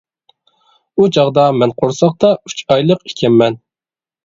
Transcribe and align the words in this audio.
ئۇ 1.01 1.05
چاغدا 1.17 1.43
مەن 1.59 1.75
قورساقتا 1.83 2.33
ئۈچ 2.41 2.65
ئايلىق 2.71 3.07
ئىكەنمەن. 3.13 3.63